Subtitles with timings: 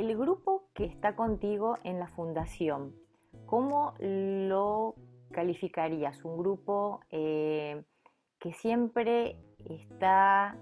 [0.00, 2.96] el grupo que está contigo en la fundación,
[3.44, 4.94] ¿cómo lo
[5.30, 6.24] calificarías?
[6.24, 7.84] ¿Un grupo eh,
[8.38, 10.56] que siempre está,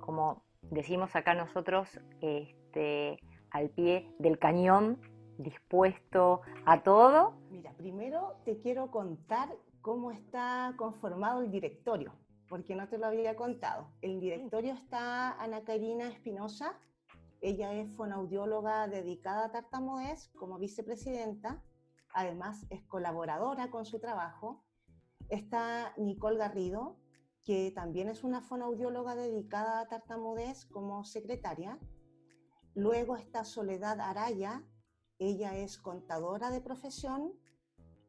[0.00, 3.18] como decimos acá nosotros, este,
[3.50, 4.98] al pie del cañón,
[5.36, 7.34] dispuesto a todo?
[7.50, 9.50] Mira, primero te quiero contar
[9.82, 12.14] cómo está conformado el directorio,
[12.48, 13.88] porque no te lo había contado.
[14.00, 16.78] El directorio está Ana Karina Espinosa,
[17.40, 21.62] ella es fonaudióloga dedicada a tartamudez como vicepresidenta,
[22.12, 24.62] además es colaboradora con su trabajo.
[25.30, 26.98] Está Nicole Garrido,
[27.44, 31.78] que también es una fonaudióloga dedicada a tartamudez como secretaria.
[32.74, 34.62] Luego está Soledad Araya,
[35.18, 37.32] ella es contadora de profesión,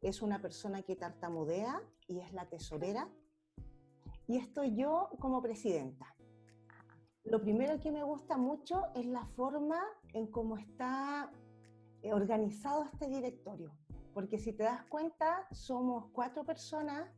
[0.02, 3.08] es una persona que tartamudea y es la tesorera.
[4.26, 6.11] Y estoy yo como presidenta.
[7.24, 9.80] Lo primero que me gusta mucho es la forma
[10.12, 11.30] en cómo está
[12.02, 13.72] eh, organizado este directorio,
[14.12, 17.08] porque si te das cuenta, somos cuatro personas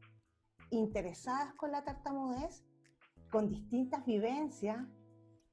[0.70, 2.66] interesadas con la tartamudez,
[3.30, 4.86] con distintas vivencias.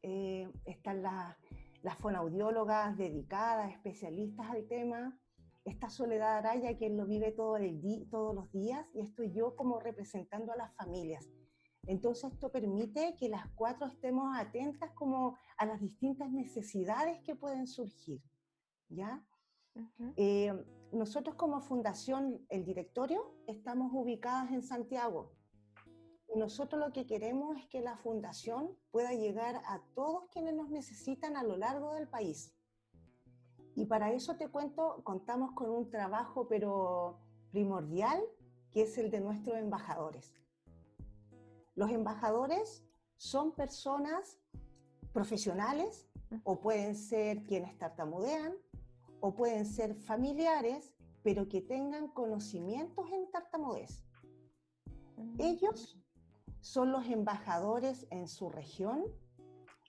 [0.03, 1.37] Eh, están las,
[1.81, 5.17] las fonaudiólogas dedicadas, especialistas al tema.
[5.63, 9.79] Está Soledad Araya, quien lo vive todo el todos los días, y estoy yo como
[9.79, 11.25] representando a las familias.
[11.87, 17.67] Entonces esto permite que las cuatro estemos atentas como a las distintas necesidades que pueden
[17.67, 18.21] surgir.
[18.89, 19.23] ¿ya?
[20.17, 20.53] Eh,
[20.91, 25.31] nosotros como fundación, el directorio, estamos ubicadas en Santiago.
[26.33, 30.69] Y nosotros lo que queremos es que la fundación pueda llegar a todos quienes nos
[30.69, 32.53] necesitan a lo largo del país.
[33.75, 37.19] Y para eso te cuento, contamos con un trabajo pero
[37.51, 38.21] primordial,
[38.71, 40.33] que es el de nuestros embajadores.
[41.75, 42.83] Los embajadores
[43.17, 44.39] son personas
[45.13, 46.09] profesionales
[46.43, 48.53] o pueden ser quienes tartamudean
[49.19, 50.93] o pueden ser familiares,
[51.23, 54.03] pero que tengan conocimientos en tartamudez.
[55.17, 55.39] Mm.
[55.39, 55.99] Ellos
[56.59, 59.03] son los embajadores en su región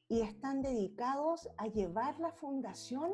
[0.09, 3.13] y están dedicados a llevar la fundación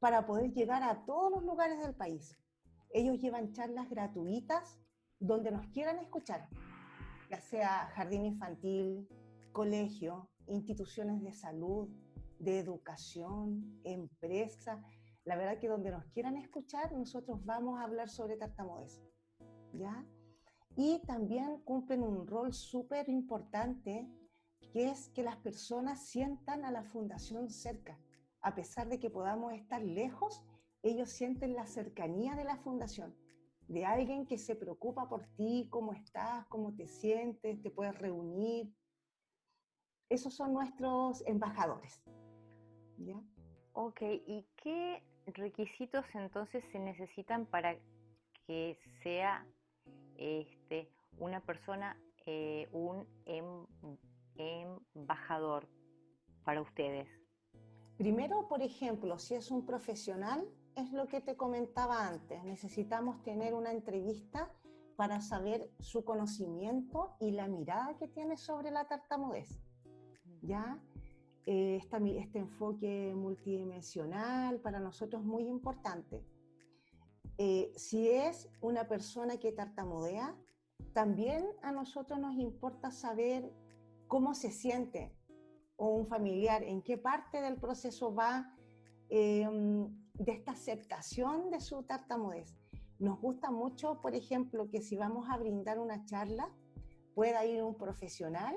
[0.00, 2.36] para poder llegar a todos los lugares del país.
[2.90, 4.78] Ellos llevan charlas gratuitas
[5.20, 6.48] donde nos quieran escuchar
[7.28, 9.08] ya sea jardín infantil,
[9.52, 11.88] colegio, instituciones de salud,
[12.38, 14.82] de educación, empresa.
[15.24, 19.02] La verdad que donde nos quieran escuchar, nosotros vamos a hablar sobre tartamudez.
[19.72, 20.06] ¿Ya?
[20.76, 24.08] Y también cumplen un rol súper importante,
[24.72, 27.98] que es que las personas sientan a la fundación cerca.
[28.40, 30.42] A pesar de que podamos estar lejos,
[30.82, 33.14] ellos sienten la cercanía de la fundación
[33.68, 38.72] de alguien que se preocupa por ti, cómo estás, cómo te sientes, te puedes reunir.
[40.08, 42.02] Esos son nuestros embajadores.
[42.96, 43.22] ¿Ya?
[43.74, 47.76] Ok, ¿y qué requisitos entonces se necesitan para
[48.46, 49.46] que sea
[50.16, 53.66] este, una persona eh, un em,
[54.94, 55.68] embajador
[56.42, 57.06] para ustedes?
[57.98, 60.48] Primero, por ejemplo, si es un profesional,
[60.80, 62.42] es lo que te comentaba antes.
[62.44, 64.52] Necesitamos tener una entrevista
[64.96, 69.60] para saber su conocimiento y la mirada que tiene sobre la tartamudez.
[70.42, 70.80] ¿Ya?
[71.46, 71.80] Eh,
[72.18, 76.24] este enfoque multidimensional para nosotros es muy importante.
[77.38, 80.36] Eh, si es una persona que tartamudea,
[80.92, 83.52] también a nosotros nos importa saber
[84.08, 85.14] cómo se siente
[85.76, 88.52] o un familiar, en qué parte del proceso va
[89.08, 89.88] em,
[90.18, 92.56] de esta aceptación de su tartamudez.
[92.98, 96.50] Nos gusta mucho, por ejemplo, que si vamos a brindar una charla,
[97.14, 98.56] pueda ir un profesional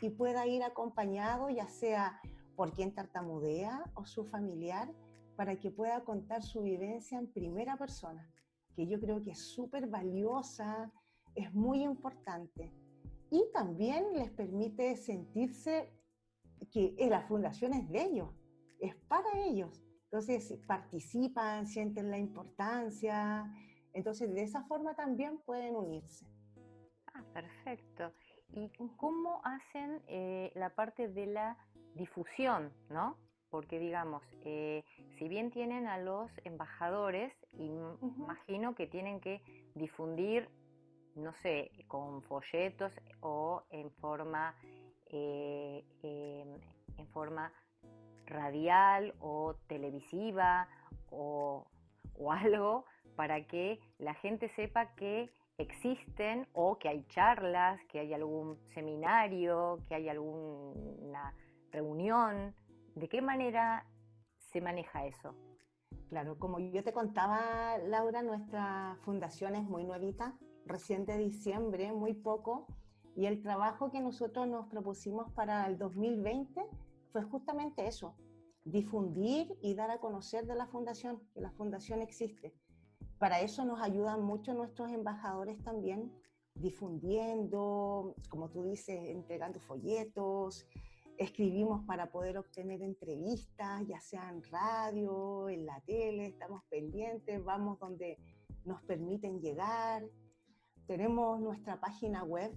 [0.00, 2.20] y pueda ir acompañado, ya sea
[2.56, 4.92] por quien tartamudea o su familiar,
[5.36, 8.28] para que pueda contar su vivencia en primera persona,
[8.74, 10.92] que yo creo que es súper valiosa,
[11.36, 12.72] es muy importante.
[13.30, 15.92] Y también les permite sentirse
[16.72, 18.30] que la fundación es de ellos,
[18.80, 19.87] es para ellos.
[20.10, 23.52] Entonces participan, sienten la importancia,
[23.92, 26.26] entonces de esa forma también pueden unirse.
[27.12, 28.12] Ah, perfecto.
[28.52, 31.58] ¿Y cómo hacen eh, la parte de la
[31.94, 33.18] difusión, no?
[33.50, 34.82] Porque digamos, eh,
[35.18, 39.42] si bien tienen a los embajadores, imagino que tienen que
[39.74, 40.48] difundir,
[41.16, 44.54] no sé, con folletos o en forma,
[45.06, 47.52] eh, en forma
[48.28, 50.68] radial o televisiva
[51.10, 51.66] o,
[52.30, 52.84] algo
[53.16, 59.80] para que la gente sepa que existen o que hay charlas, que hay algún seminario,
[59.88, 61.34] que hay alguna
[61.72, 62.54] reunión.
[62.94, 63.84] ¿De qué manera
[64.36, 65.34] se maneja eso?
[66.10, 70.34] Claro, como yo te contaba, Laura, nuestra fundación es muy nuevita,
[70.64, 72.66] recién de diciembre, muy poco,
[73.16, 76.62] y el trabajo que nosotros nos propusimos para el 2020
[77.12, 78.14] fue justamente eso,
[78.64, 82.54] difundir y dar a conocer de la fundación, que la fundación existe.
[83.18, 86.12] Para eso nos ayudan mucho nuestros embajadores también,
[86.54, 90.66] difundiendo, como tú dices, entregando folletos,
[91.16, 97.78] escribimos para poder obtener entrevistas, ya sea en radio, en la tele, estamos pendientes, vamos
[97.80, 98.18] donde
[98.64, 100.04] nos permiten llegar.
[100.86, 102.52] Tenemos nuestra página web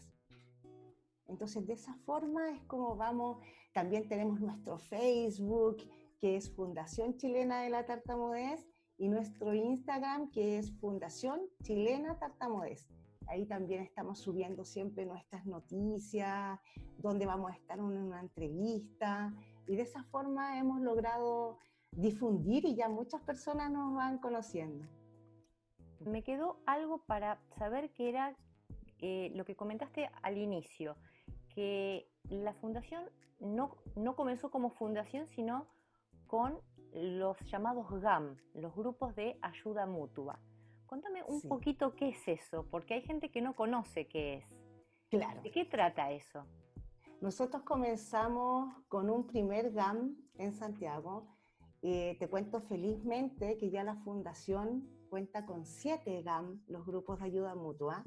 [1.28, 3.40] Entonces, de esa forma es como vamos,
[3.74, 5.78] también tenemos nuestro Facebook,
[6.20, 8.68] que es Fundación Chilena de la Tartamudez,
[9.00, 12.88] y nuestro Instagram, que es Fundación Chilena Tartamudez.
[13.28, 16.60] Ahí también estamos subiendo siempre nuestras noticias,
[16.98, 19.34] donde vamos a estar en una entrevista,
[19.68, 21.60] y de esa forma hemos logrado
[21.92, 24.86] difundir y ya muchas personas nos van conociendo.
[26.02, 28.36] Me quedó algo para saber que era
[29.00, 30.98] eh, lo que comentaste al inicio,
[31.56, 33.06] que la fundación
[33.40, 35.68] no, no comenzó como fundación, sino
[36.28, 36.60] con
[36.94, 40.40] los llamados GAM, los grupos de ayuda mutua.
[40.86, 44.46] Contame un poquito qué es eso, porque hay gente que no conoce qué es.
[45.10, 45.42] Claro.
[45.42, 46.46] ¿De qué trata eso?
[47.22, 51.40] Nosotros comenzamos con un primer GAM en Santiago
[51.82, 57.26] eh, te cuento felizmente que ya la fundación cuenta con siete GAM, los grupos de
[57.26, 58.04] ayuda mutua.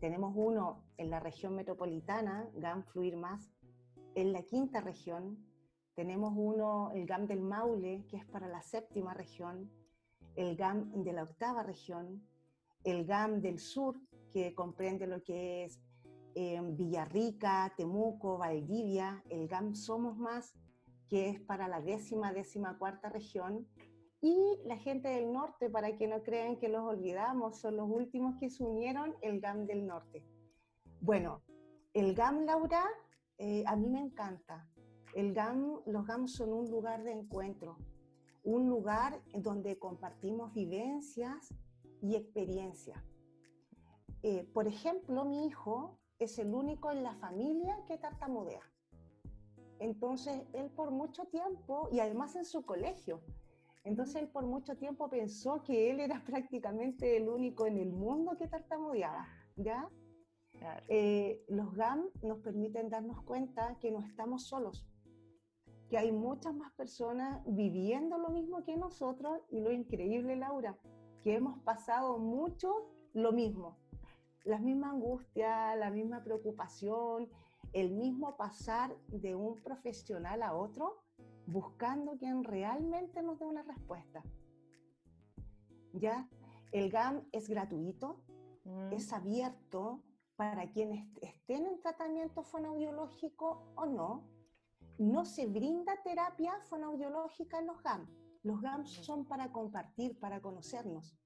[0.00, 3.50] Tenemos uno en la región metropolitana, GAM Fluir Más.
[4.14, 5.36] En la quinta región
[5.98, 9.68] tenemos uno, el GAM del Maule, que es para la séptima región.
[10.36, 12.22] El GAM de la octava región.
[12.84, 13.96] El GAM del sur,
[14.32, 15.80] que comprende lo que es
[16.36, 19.24] eh, Villarrica, Temuco, Valdivia.
[19.28, 20.54] El GAM Somos Más,
[21.08, 23.66] que es para la décima, décima cuarta región,
[24.20, 28.36] y la gente del norte, para que no crean que los olvidamos, son los últimos
[28.38, 30.24] que se unieron, el GAM del norte.
[31.00, 31.42] Bueno,
[31.92, 32.84] el GAM, Laura,
[33.36, 34.64] eh, a mí me encanta.
[35.14, 37.76] El GAM, los GAM son un lugar de encuentro,
[38.44, 41.54] un lugar donde compartimos vivencias
[42.02, 43.02] y experiencias.
[44.22, 48.62] Eh, por ejemplo, mi hijo es el único en la familia que tartamudea.
[49.78, 53.20] Entonces, él por mucho tiempo, y además en su colegio,
[53.84, 58.36] entonces él por mucho tiempo pensó que él era prácticamente el único en el mundo
[58.36, 59.26] que tartamudeaba,
[59.56, 59.88] ¿ya?
[60.88, 64.84] Eh, los GAM nos permiten darnos cuenta que no estamos solos,
[65.88, 70.76] que hay muchas más personas viviendo lo mismo que nosotros y lo increíble, Laura,
[71.22, 73.76] que hemos pasado mucho lo mismo,
[74.44, 77.28] la misma angustia, la misma preocupación,
[77.72, 81.02] el mismo pasar de un profesional a otro
[81.46, 84.22] buscando quien realmente nos dé una respuesta.
[85.94, 86.28] ¿Ya?
[86.72, 88.20] El GAM es gratuito,
[88.64, 88.92] mm.
[88.92, 90.02] es abierto
[90.36, 94.22] para quienes estén en tratamiento fonoaudiológico o no.
[94.98, 98.08] No se brinda terapia fonoaudiológica en los GAM.
[98.42, 101.16] Los GAM son para compartir, para conocernos,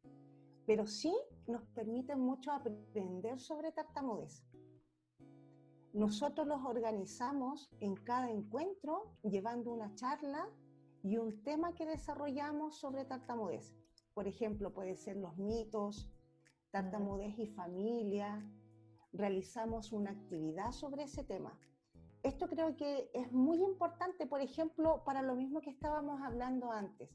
[0.67, 1.15] pero sí
[1.47, 4.45] nos permiten mucho aprender sobre tartamudez.
[5.95, 10.51] Nosotros los organizamos en cada encuentro llevando una charla
[11.03, 13.75] y un tema que desarrollamos sobre tartamudez.
[14.13, 16.11] Por ejemplo, puede ser los mitos,
[16.71, 18.47] tartamudez y familia.
[19.13, 21.59] Realizamos una actividad sobre ese tema.
[22.23, 27.11] Esto creo que es muy importante, por ejemplo, para lo mismo que estábamos hablando antes.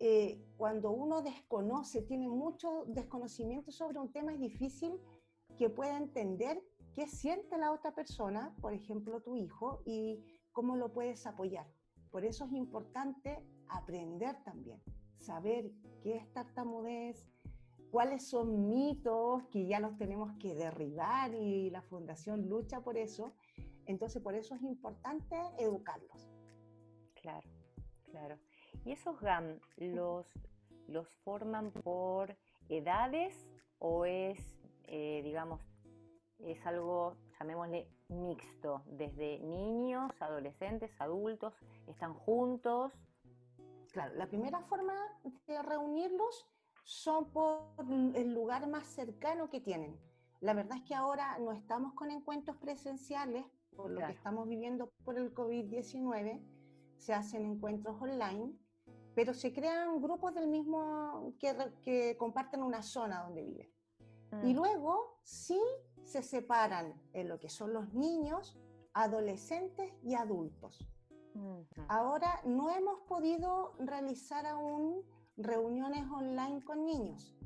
[0.00, 5.00] Eh, cuando uno desconoce, tiene mucho desconocimiento sobre un tema, es difícil
[5.56, 6.60] que pueda entender
[6.94, 10.20] qué siente la otra persona, por ejemplo tu hijo, y
[10.52, 11.66] cómo lo puedes apoyar.
[12.10, 14.80] Por eso es importante aprender también,
[15.18, 15.70] saber
[16.02, 17.28] qué es tartamudez,
[17.90, 23.34] cuáles son mitos que ya los tenemos que derribar y la fundación lucha por eso.
[23.88, 26.30] Entonces, por eso es importante educarlos.
[27.14, 27.48] Claro,
[28.04, 28.38] claro.
[28.84, 30.26] ¿Y esos GAM los,
[30.86, 32.36] los forman por
[32.68, 34.38] edades o es,
[34.84, 35.60] eh, digamos,
[36.38, 41.54] es algo, llamémosle, mixto, desde niños, adolescentes, adultos,
[41.86, 42.92] están juntos.
[43.92, 44.94] Claro, la primera forma
[45.46, 46.46] de reunirlos
[46.84, 47.72] son por
[48.14, 49.98] el lugar más cercano que tienen.
[50.40, 53.44] La verdad es que ahora no estamos con encuentros presenciales
[53.76, 56.40] por lo que estamos viviendo por el COVID-19,
[56.96, 58.52] se hacen encuentros online,
[59.14, 63.70] pero se crean grupos del mismo que, que comparten una zona donde viven.
[64.44, 64.56] Y mm.
[64.56, 65.60] luego sí
[66.04, 68.58] se separan en lo que son los niños,
[68.94, 70.88] adolescentes y adultos.
[71.86, 75.04] Ahora no hemos podido realizar aún
[75.36, 77.36] reuniones online con niños,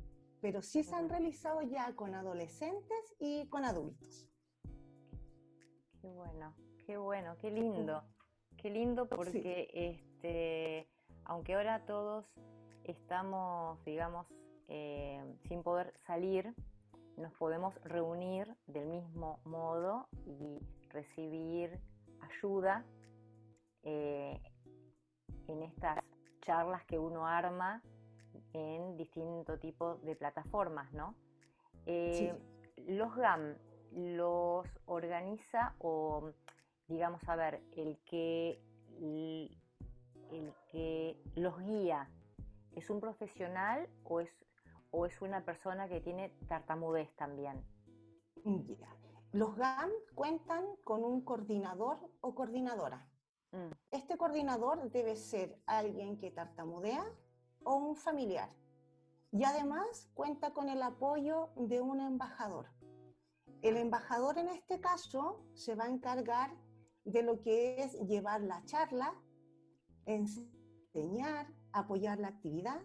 [0.41, 4.27] pero sí se han realizado ya con adolescentes y con adultos.
[6.03, 6.53] Qué bueno,
[6.85, 8.03] qué bueno, qué lindo,
[8.57, 10.89] qué lindo porque este,
[11.23, 12.25] aunque ahora todos
[12.83, 14.27] estamos, digamos,
[14.67, 16.53] eh, sin poder salir,
[17.15, 21.79] nos podemos reunir del mismo modo y recibir
[22.19, 22.83] ayuda
[23.83, 24.41] eh,
[25.47, 25.99] en estas
[26.41, 27.81] charlas que uno arma
[28.51, 31.15] en distintos tipos de plataformas, ¿no?
[31.85, 32.37] Eh,
[32.87, 33.55] los GAM
[33.95, 36.31] los organiza o,
[36.87, 38.61] digamos, a ver, el que,
[38.99, 42.09] el que los guía,
[42.75, 44.29] ¿es un profesional o es,
[44.91, 47.63] o es una persona que tiene tartamudez también?
[49.31, 53.07] Los GAM cuentan con un coordinador o coordinadora.
[53.51, 53.71] Mm.
[53.91, 57.03] Este coordinador debe ser alguien que tartamudea
[57.63, 58.49] o un familiar.
[59.31, 62.67] Y además cuenta con el apoyo de un embajador.
[63.63, 66.53] El embajador en este caso se va a encargar
[67.05, 69.15] de lo que es llevar la charla,
[70.05, 72.81] enseñar, apoyar la actividad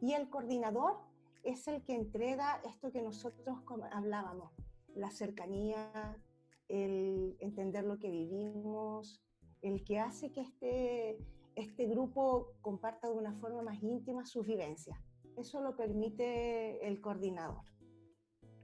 [0.00, 0.98] y el coordinador
[1.44, 3.58] es el que entrega esto que nosotros
[3.92, 4.50] hablábamos,
[4.96, 6.20] la cercanía,
[6.66, 9.22] el entender lo que vivimos,
[9.62, 11.18] el que hace que este,
[11.54, 14.98] este grupo comparta de una forma más íntima sus vivencias.
[15.36, 17.62] Eso lo permite el coordinador.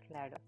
[0.09, 0.39] Claro.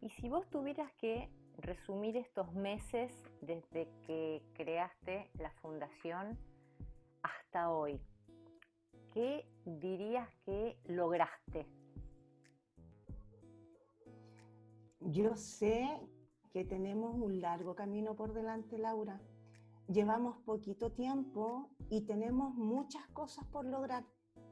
[0.00, 6.38] Y si vos tuvieras que resumir estos meses desde que creaste la fundación
[7.22, 8.00] hasta hoy,
[9.12, 11.66] ¿qué dirías que lograste?
[15.00, 15.88] Yo sé
[16.52, 19.20] que tenemos un largo camino por delante, Laura
[19.88, 24.04] llevamos poquito tiempo y tenemos muchas cosas por lograr.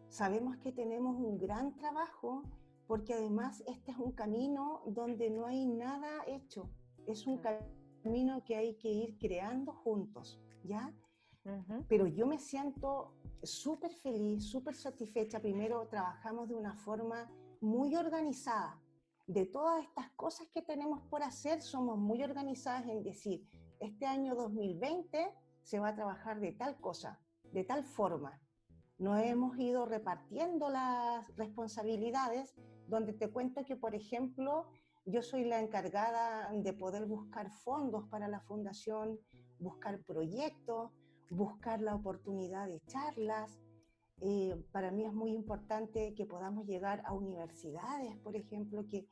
[0.09, 2.43] Sabemos que tenemos un gran trabajo
[2.87, 6.71] porque además este es un camino donde no hay nada hecho.
[7.07, 10.95] Es un camino que hay que ir creando juntos, ¿ya?
[11.89, 15.41] Pero yo me siento súper feliz, súper satisfecha.
[15.41, 18.81] Primero, trabajamos de una forma muy organizada.
[19.27, 23.49] De todas estas cosas que tenemos por hacer, somos muy organizadas en decir,
[23.81, 27.21] este año 2020 se va a trabajar de tal cosa,
[27.53, 28.41] de tal forma.
[28.99, 32.55] No hemos ido repartiendo las responsabilidades,
[32.89, 34.67] donde te cuento que, por ejemplo,
[35.05, 39.19] yo soy la encargada de poder buscar fondos para la fundación,
[39.59, 40.93] buscar proyectos,
[41.31, 43.61] buscar la oportunidad de charlas.
[44.21, 49.07] Eh, para mí es muy importante que podamos llegar a universidades, por ejemplo, que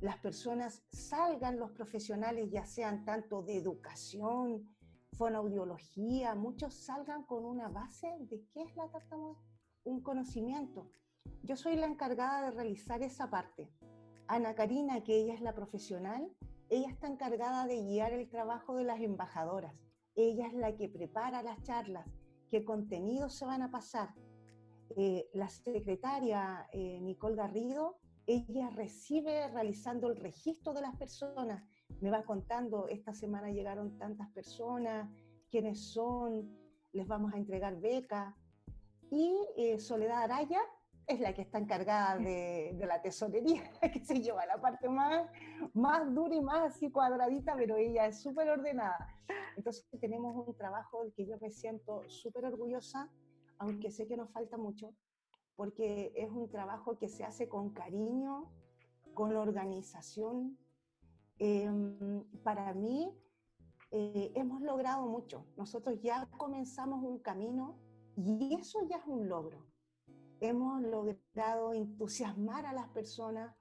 [0.00, 4.75] las personas salgan, los profesionales, ya sean tanto de educación,
[5.16, 9.38] fonoaudiología, muchos salgan con una base de qué es la tartamudez,
[9.84, 10.90] un conocimiento.
[11.42, 13.70] Yo soy la encargada de realizar esa parte.
[14.28, 16.30] Ana Karina, que ella es la profesional,
[16.68, 19.74] ella está encargada de guiar el trabajo de las embajadoras.
[20.14, 22.08] Ella es la que prepara las charlas,
[22.48, 24.14] qué contenidos se van a pasar.
[24.96, 31.62] Eh, la secretaria eh, Nicole Garrido ella recibe realizando el registro de las personas.
[32.00, 35.08] Me va contando, esta semana llegaron tantas personas,
[35.50, 36.48] quiénes son,
[36.92, 38.34] les vamos a entregar becas.
[39.10, 40.60] Y eh, Soledad Araya
[41.06, 43.62] es la que está encargada de, de, la tesorería,
[43.92, 45.30] que se lleva la parte más,
[45.72, 49.08] más dura y más así cuadradita, pero ella es súper ordenada.
[49.56, 53.10] Entonces tenemos un trabajo del que yo me siento súper orgullosa,
[53.58, 54.92] aunque sé que nos falta mucho,
[55.54, 58.50] porque es un trabajo que se hace con cariño,
[59.14, 60.58] con organización.
[61.38, 63.12] Em, para mí,
[63.90, 65.46] eh, hemos logrado mucho.
[65.56, 67.78] Nosotros ya comenzamos un camino
[68.16, 69.66] y eso ya es un logro.
[70.40, 73.54] Hemos logrado entusiasmar a las personas.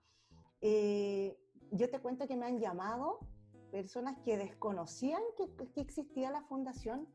[0.62, 1.38] Eh,
[1.72, 3.20] yo te cuento que me han llamado
[3.72, 7.08] personas que desconocían que, que existía la fundación,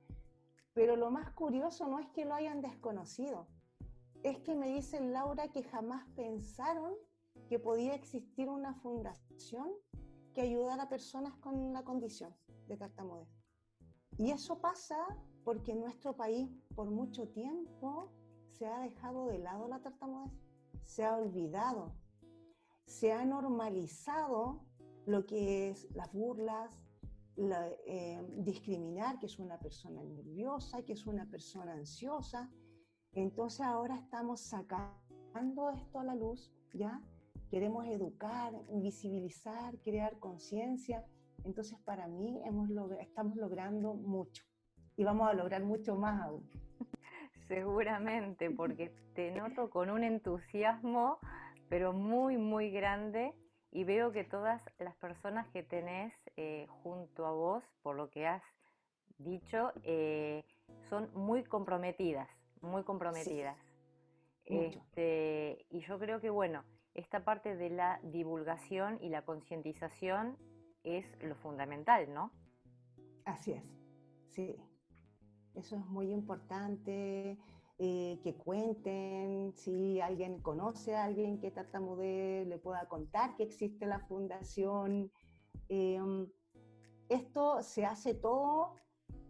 [0.75, 3.49] pero lo más curioso no es que lo hayan desconocido,
[4.23, 6.95] es que me dicen, Laura, que jamás pensaron
[7.49, 9.71] que podía existir una fundación
[10.35, 12.35] que ayudara a personas con la condición
[12.69, 13.29] de tartamudez.
[14.19, 14.97] Y eso pasa
[15.45, 18.13] porque nuestro país por mucho tiempo
[18.51, 20.33] se ha dejado de lado la tartamudez.
[20.85, 21.93] se ha olvidado,
[22.85, 24.65] se ha normalizado
[25.07, 26.81] lo que es las burlas,
[27.37, 32.51] eh, discriminar que es una persona nerviosa, que es una persona ansiosa.
[33.13, 37.01] Entonces ahora estamos sacando esto a la luz, ¿ya?
[37.51, 41.05] Queremos educar, visibilizar, crear conciencia.
[41.45, 42.69] Entonces para mí hemos
[43.01, 44.45] estamos logrando mucho
[44.97, 46.49] y vamos a lograr mucho más aún.
[47.49, 51.19] Seguramente, porque te noto con un entusiasmo,
[51.69, 53.35] pero muy, muy grande
[53.73, 58.29] y veo que todas las personas que tenés eh, junto a vos, por lo que
[58.29, 58.45] has
[59.19, 60.45] dicho, eh,
[60.89, 62.29] son muy comprometidas,
[62.61, 63.57] muy comprometidas.
[64.45, 66.65] este, y yo creo que, bueno,
[67.01, 70.37] esta parte de la divulgación y la concientización
[70.85, 72.31] es lo fundamental, ¿no?
[73.25, 73.65] Así es,
[74.29, 74.57] sí.
[75.55, 77.39] Eso es muy importante.
[77.83, 83.87] Eh, que cuenten, si alguien conoce a alguien que tartamudee, le pueda contar que existe
[83.87, 85.11] la fundación.
[85.71, 86.29] Em,
[87.09, 88.75] esto se hace todo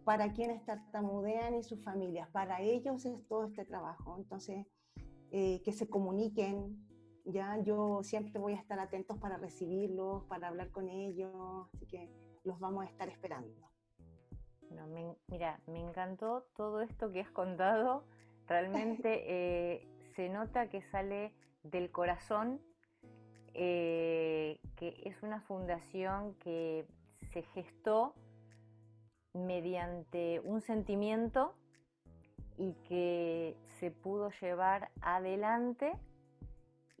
[0.03, 4.17] para quienes tartamudean y sus familias, para ellos es todo este trabajo.
[4.17, 4.67] Entonces,
[5.31, 6.90] eh, que se comuniquen,
[7.25, 12.09] ya yo siempre voy a estar atentos para recibirlos, para hablar con ellos, así que
[12.43, 13.69] los vamos a estar esperando.
[15.27, 18.03] mira, me encantó todo esto que has contado
[18.51, 22.59] Realmente eh, se nota que sale del corazón,
[23.53, 26.85] eh, que es una fundación que
[27.31, 28.13] se gestó
[29.33, 31.53] mediante un sentimiento
[32.57, 35.93] y que se pudo llevar adelante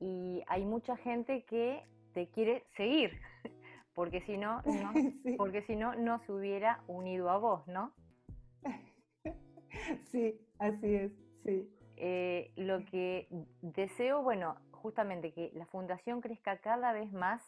[0.01, 3.11] y hay mucha gente que te quiere seguir
[3.95, 4.91] porque si no, no
[5.37, 7.93] porque si no no se hubiera unido a vos, ¿no?
[10.11, 11.11] Sí, así es.
[11.45, 11.67] Sí.
[11.95, 13.27] Eh, lo que
[13.61, 17.41] deseo, bueno, justamente que la fundación crezca cada vez más,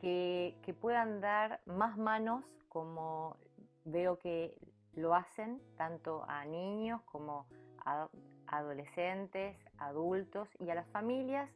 [0.00, 3.36] que, puedan dar más manos como
[3.84, 4.54] veo que
[4.94, 7.46] lo hacen, tanto a niños como
[7.84, 8.08] a
[8.48, 11.50] adolescentes, adultos y a las familias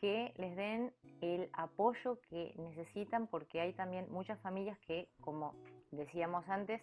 [0.00, 5.54] que les den el apoyo que necesitan porque hay también muchas familias que, como
[5.90, 6.82] decíamos antes,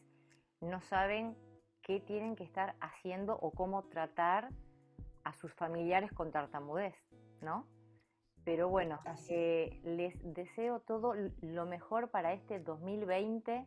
[0.61, 1.35] no saben
[1.81, 4.49] qué tienen que estar haciendo o cómo tratar
[5.23, 6.95] a sus familiares con tartamudez,
[7.41, 7.67] ¿no?
[8.43, 13.65] Pero bueno, eh, les deseo todo lo mejor para este 2020,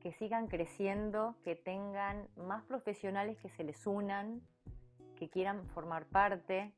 [0.00, 4.42] que sigan creciendo, que tengan más profesionales que se les unan,
[5.22, 6.74] que quieran formar parte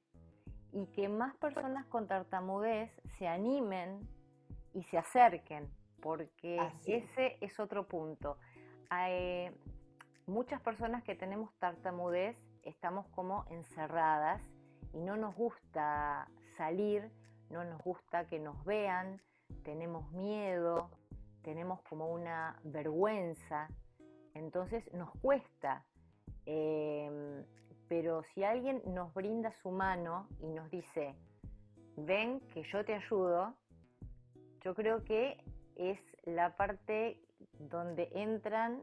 [0.70, 4.06] y que más personas con tartamudez se animen
[4.74, 5.66] y se acerquen,
[6.02, 8.36] porque ese es otro punto.
[9.08, 9.50] Eh,
[10.26, 14.42] muchas personas que tenemos tartamudez estamos como encerradas
[14.92, 16.28] y no nos gusta
[16.58, 17.10] salir,
[17.48, 19.22] no nos gusta que nos vean,
[19.62, 20.90] tenemos miedo,
[21.40, 23.68] tenemos como una vergüenza,
[24.34, 25.86] entonces nos cuesta.
[26.44, 27.42] Em,
[27.88, 31.14] pero si alguien nos brinda su mano y nos dice,
[31.96, 33.54] ven que yo te ayudo,
[34.62, 35.42] yo creo que
[35.76, 37.20] es la parte
[37.58, 38.82] donde entran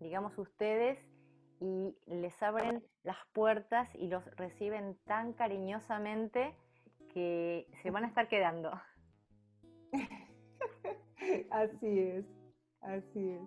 [0.00, 0.98] digamos ustedes,
[1.60, 6.54] y les abren las puertas y los reciben tan cariñosamente
[7.14, 8.70] que se van a estar quedando.
[11.50, 12.26] así es,
[12.82, 13.40] así es.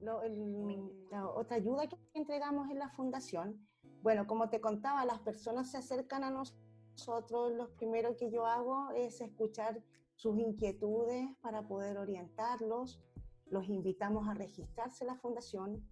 [0.00, 3.67] la otra ayuda que entregamos en la fundación,
[4.02, 8.90] bueno, como te contaba, las personas se acercan a nosotros, lo primero que yo hago
[8.92, 9.82] es escuchar
[10.14, 13.00] sus inquietudes para poder orientarlos,
[13.46, 15.88] los invitamos a registrarse en la fundación.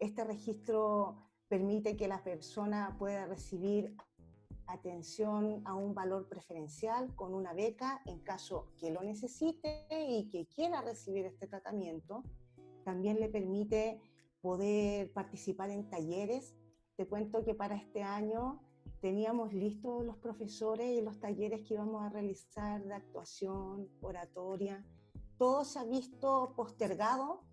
[0.00, 3.94] Este registro permite que la persona pueda recibir
[4.66, 10.46] atención a un valor preferencial con una beca en caso que lo necesite y que
[10.46, 12.22] quiera recibir este tratamiento.
[12.84, 14.00] También le permite
[14.42, 16.54] poder participar en talleres.
[16.98, 18.60] Te cuento que para este año
[19.00, 24.84] teníamos listos los profesores y los talleres que íbamos a realizar de actuación, oratoria,
[25.38, 27.44] todo se ha visto postergado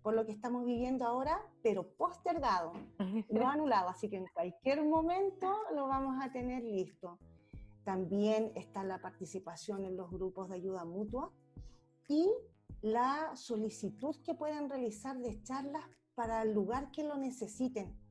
[0.00, 2.72] por lo que estamos viviendo ahora, pero postergado,
[3.30, 7.18] no anulado, así que en cualquier momento lo vamos a tener listo.
[7.84, 11.30] También está la participación en los grupos de ayuda mutua
[12.08, 12.32] y
[12.80, 18.02] la solicitud que pueden realizar de charlas para el lugar que lo necesiten.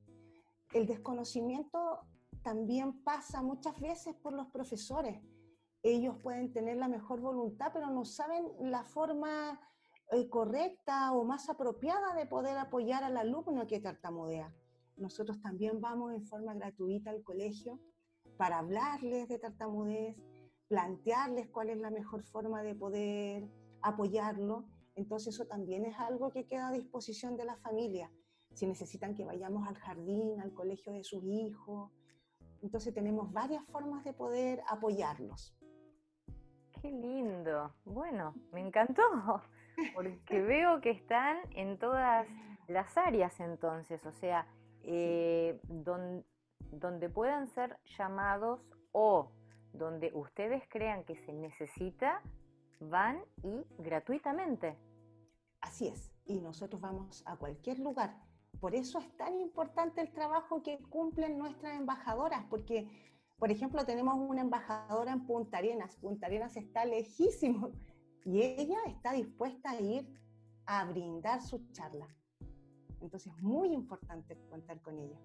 [0.74, 2.02] El desconocimiento
[2.44, 5.22] también pasa muchas veces por los profesores
[5.84, 9.60] ellos pueden tener la mejor voluntad, pero no saben la forma
[10.12, 14.56] eh, correcta o más apropiada de poder apoyar al alumno que tartamudea.
[14.96, 17.82] Nosotros también vamos en forma gratuita al colegio
[18.38, 20.16] para hablarles de tartamudez,
[20.70, 23.50] plantearles cuál es la mejor forma de poder
[23.82, 24.66] apoyarlo.
[24.96, 28.10] Entonces eso también es algo que queda a disposición de la familia.
[28.54, 31.92] Si necesitan que vayamos al jardín, al colegio de sus hijos.
[32.62, 35.56] Entonces tenemos varias formas de poder apoyarlos.
[36.82, 37.74] Qué lindo.
[37.86, 39.02] Bueno, me encantó,
[39.96, 42.28] porque veo que están en todas
[42.68, 44.48] las áreas entonces, o sea,
[44.84, 48.62] eh, donde puedan ser llamados
[48.92, 49.32] o
[49.74, 52.22] donde ustedes crean que se necesita,
[52.80, 54.78] van y gratuitamente.
[55.62, 58.14] Así es, y nosotros vamos a cualquier lugar.
[58.60, 62.90] Por eso es tan importante el trabajo que cumplen nuestras embajadoras, porque,
[63.38, 65.96] por ejemplo, tenemos una embajadora en Punta Arenas.
[65.98, 67.72] Punta Arenas está lejísimo
[68.26, 70.08] y ella está dispuesta a ir
[70.66, 72.08] a brindar su charla.
[73.02, 75.20] Entonces, es muy importante contar con ella.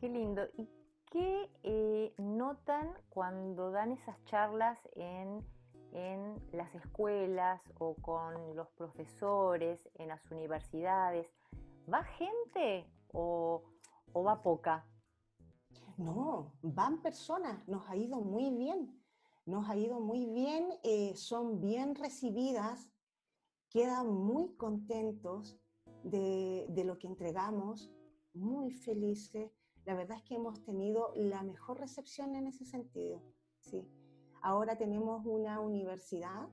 [0.00, 0.42] Qué lindo.
[0.56, 0.68] ¿Y
[1.10, 5.44] qué eh, notan cuando dan esas charlas en,
[6.52, 11.26] las escuelas o con los profesores, en las universidades?
[11.92, 13.62] ¿Va gente o,
[14.14, 14.86] va poca?
[15.96, 19.02] No, van personas, nos ha ido muy bien,
[19.46, 22.90] nos ha ido muy bien, eh, son bien recibidas,
[23.70, 25.58] quedan muy contentos
[26.02, 27.90] de, de lo que entregamos,
[28.34, 29.50] muy felices
[29.86, 33.22] la verdad es que hemos tenido la mejor recepción en ese sentido.
[33.60, 33.88] Sí.
[34.42, 36.48] Ahora tenemos una universidad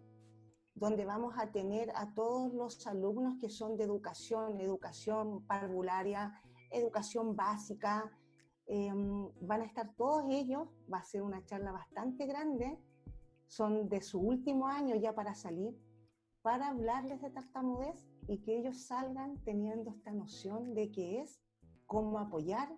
[0.76, 7.36] donde vamos a tener a todos los alumnos que son de educación, educación parvularia, educación
[7.36, 8.12] básica.
[8.66, 12.80] Em, van a estar todos ellos, va a ser una charla bastante grande,
[13.48, 15.78] son de su último año ya para salir,
[16.42, 21.42] para hablarles de tartamudez y que ellos salgan teniendo esta noción de qué es,
[21.86, 22.70] cómo apoyar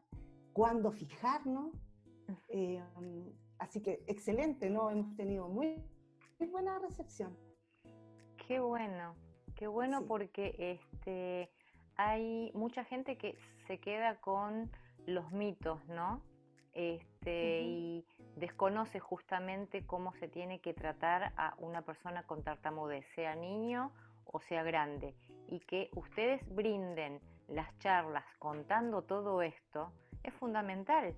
[0.56, 1.76] cuándo fijarnos.
[2.48, 2.82] Eh,
[3.60, 4.90] así que excelente, ¿no?
[4.90, 5.84] Hemos tenido muy,
[6.50, 7.38] buena recepción.
[8.48, 9.16] Qué bueno,
[9.56, 11.50] qué bueno porque este,
[11.98, 13.36] hay mucha gente que
[13.68, 14.72] se queda con
[15.08, 16.22] los mitos, ¿no?
[16.74, 18.06] Este, Y
[18.36, 23.92] desconoce justamente cómo se tiene que tratar a una persona con tartamudez, sea niño
[24.26, 25.16] o sea grande.
[25.48, 29.92] Y que ustedes brinden las charlas contando todo esto,
[30.24, 31.16] es fundamental,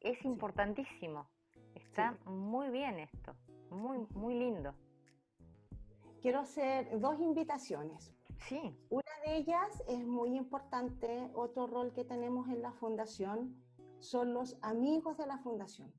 [0.00, 1.26] es, importantísimo.
[1.74, 3.34] Está muy bien esto,
[3.70, 4.74] muy, muy lindo.
[6.20, 8.12] Quiero hacer dos invitaciones.
[8.48, 8.60] Sí.
[8.90, 13.56] Una de ellas es muy importante, otro rol que tenemos en la fundación
[14.00, 15.92] son los amigos de la fundación.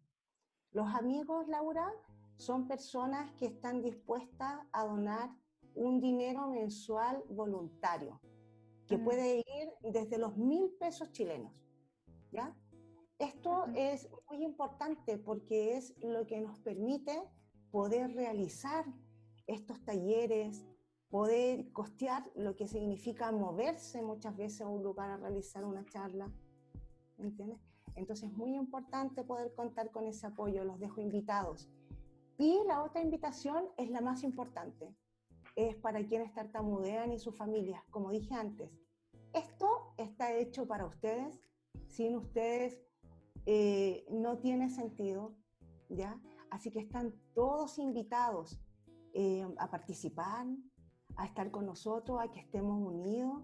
[0.72, 1.92] Los amigos, Laura,
[2.38, 5.30] son personas que están dispuestas a donar
[5.76, 8.20] un dinero mensual voluntario,
[8.88, 9.04] que mm.
[9.04, 11.64] puede ir desde los mil pesos chilenos.
[12.32, 12.56] ¿ya?
[13.20, 17.22] Esto es muy importante porque es lo que nos permite
[17.72, 18.86] poder realizar
[19.52, 20.66] estos talleres,
[21.10, 26.32] poder costear lo que significa moverse muchas veces a un lugar a realizar una charla.
[27.18, 27.60] ¿Entiendes?
[27.96, 31.70] Entonces es muy importante poder contar con ese apoyo, los dejo invitados.
[32.38, 34.96] Y la otra invitación es la más importante,
[35.56, 37.84] es para quienes tartamudean y sus familias.
[37.92, 38.72] Como dije antes,
[39.34, 41.40] esto está hecho para ustedes,
[41.88, 42.82] sin ustedes
[43.46, 45.36] eh, no tiene sentido,
[45.90, 46.20] ¿ya?
[46.50, 48.60] Así que están todos invitados
[49.13, 50.45] eh, a participar,
[51.15, 53.43] a estar con nosotros, a que estemos unidos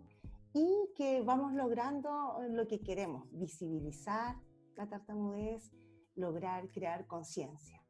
[0.53, 4.36] y que vamos logrando lo que queremos, visibilizar
[4.75, 5.71] la tartamudez,
[6.15, 7.82] lograr crear conciencia.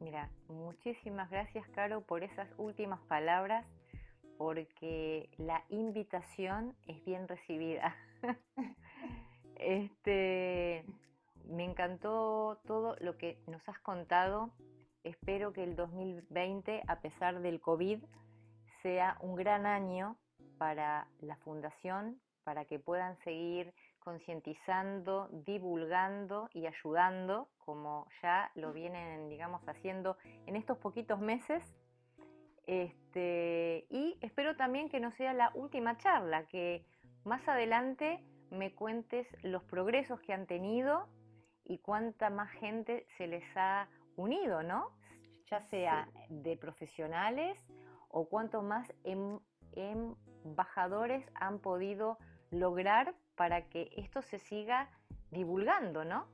[0.00, 3.66] Mira, muchísimas gracias, Caro, por esas últimas palabras,
[4.36, 7.94] porque la invitación es bien recibida.
[9.58, 10.84] Este,
[11.46, 14.50] me encantó todo lo que nos has contado.
[15.06, 18.02] Espero que el 2020, a pesar del COVID,
[18.82, 20.16] sea un gran año
[20.58, 29.28] para la fundación, para que puedan seguir concientizando, divulgando y ayudando, como ya lo vienen,
[29.28, 30.16] digamos, haciendo
[30.46, 31.62] en estos poquitos meses.
[32.66, 36.84] Este, y espero también que no sea la última charla, que
[37.22, 41.06] más adelante me cuentes los progresos que han tenido
[41.64, 44.90] y cuánta más gente se les ha unido, ¿no?
[45.46, 47.58] Ya sea de profesionales
[48.08, 49.38] o cuántos más em,
[49.72, 52.18] embajadores han podido
[52.50, 54.90] lograr para que esto se siga
[55.30, 56.26] divulgando, ¿no?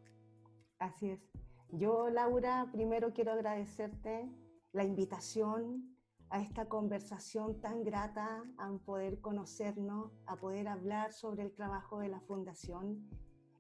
[0.79, 1.21] Así es.
[1.71, 4.29] Yo, Laura, primero quiero agradecerte
[4.73, 5.92] la invitación,
[6.33, 12.09] a esta conversación tan grata, a poder conocernos, a poder hablar sobre el trabajo de
[12.09, 13.07] la Fundación.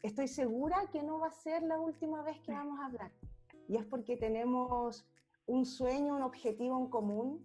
[0.02, 3.12] estoy segura que no va a ser la última vez que vamos a hablar.
[3.72, 5.08] Y es porque tenemos
[5.46, 7.42] un sueño, un objetivo en común,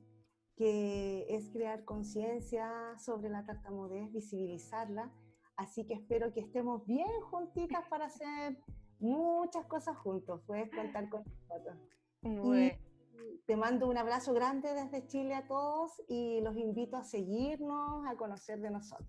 [0.57, 5.09] que es crear conciencia sobre la tartamudez, visibilizarla.
[5.55, 8.57] Así que espero que estemos bien juntitas para hacer
[8.99, 10.41] muchas cosas juntos.
[10.45, 11.77] Puedes contar con nosotros.
[12.21, 18.05] Y te mando un abrazo grande desde Chile a todos y los invito a seguirnos,
[18.05, 19.07] a conocer de nosotros.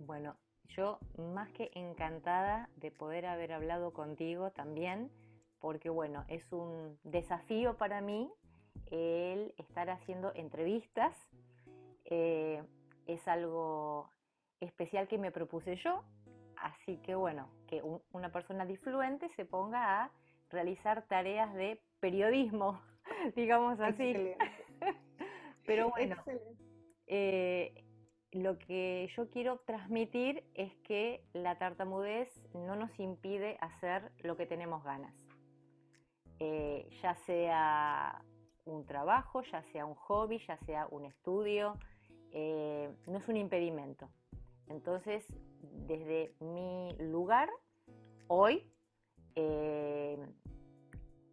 [0.00, 5.12] Bueno, yo más que encantada de poder haber hablado contigo también,
[5.60, 8.32] porque bueno, es un desafío para mí
[8.90, 11.16] el estar haciendo entrevistas.
[12.04, 12.62] Eh,
[13.06, 14.10] es algo
[14.60, 16.02] especial que me propuse yo,
[16.56, 20.10] así que bueno, que una persona disfluente se ponga a
[20.50, 22.80] realizar tareas de periodismo,
[23.36, 24.14] digamos así.
[25.66, 26.16] Pero bueno,
[27.06, 27.84] eh,
[28.32, 34.46] lo que yo quiero transmitir es que la tartamudez no nos impide hacer lo que
[34.46, 35.14] tenemos ganas.
[36.42, 38.24] Eh, ya sea
[38.64, 41.76] un trabajo, ya sea un hobby, ya sea un estudio,
[42.32, 44.08] eh, no es un impedimento.
[44.68, 45.26] Entonces,
[45.86, 47.50] desde mi lugar,
[48.26, 48.72] hoy
[49.34, 50.18] eh,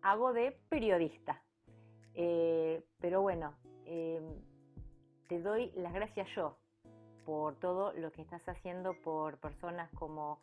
[0.02, 1.41] hago de periodista.
[3.00, 3.56] pero bueno,
[5.28, 6.58] te doy las gracias yo
[7.26, 10.39] por todo lo que estás haciendo por personas como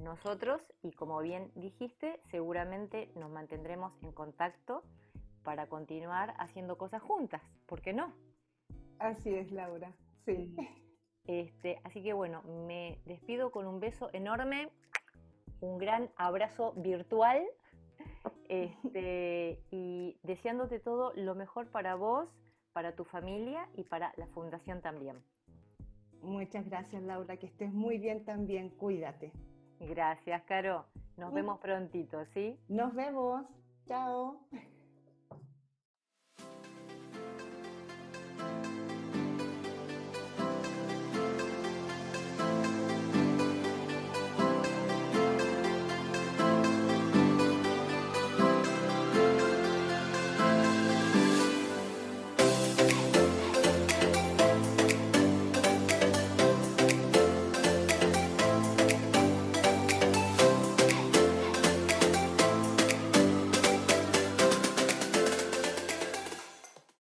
[0.00, 4.82] nosotros y como bien dijiste, seguramente nos mantendremos en contacto
[5.42, 8.12] para continuar haciendo cosas juntas, ¿por qué no?
[8.98, 9.92] Así es, Laura,
[10.24, 10.54] sí.
[11.24, 14.70] Este, así que bueno, me despido con un beso enorme,
[15.60, 17.42] un gran abrazo virtual
[18.48, 22.28] este, y deseándote todo lo mejor para vos,
[22.72, 25.16] para tu familia y para la fundación también.
[26.22, 27.36] Muchas gracias, Laura.
[27.36, 28.68] Que estés muy bien también.
[28.70, 29.32] Cuídate.
[29.80, 30.84] Gracias, Caro.
[31.16, 32.58] Nos vemos prontito, ¿sí?
[32.68, 33.44] Nos vemos.
[33.86, 34.40] Chao.